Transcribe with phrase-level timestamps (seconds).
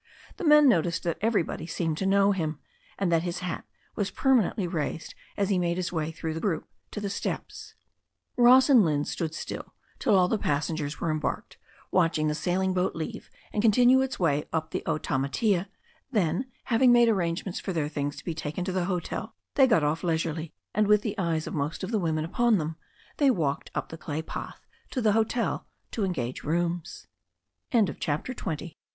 [0.37, 2.57] The men noticed that every body seemed to know him,
[2.97, 3.65] and that his hat
[3.95, 7.75] was permanently raised as he made his way through the group to the steps.
[8.35, 11.57] Ross and Lynne stood still till all the passengers were em barked,
[11.91, 15.67] watching the sailing boat leave and continue its way up the Otamatea,
[16.11, 19.83] then, having made arrangements for their things to be taken to the hotel, they got
[19.83, 22.75] off leisurely, and with the eyes of most of the women about upon them
[23.17, 25.13] they walked up the clay path to the